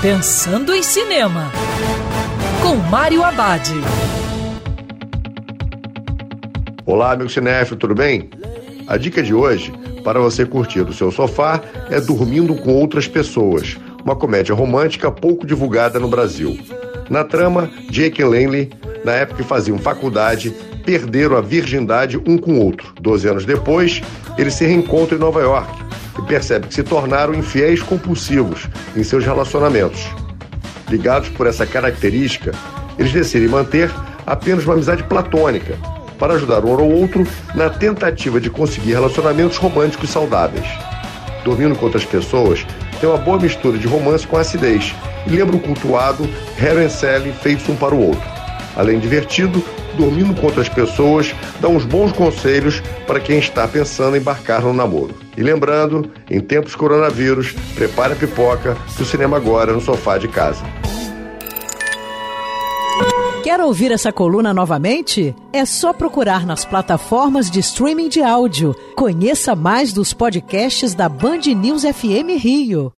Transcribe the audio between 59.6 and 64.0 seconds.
é no sofá de casa. Quer ouvir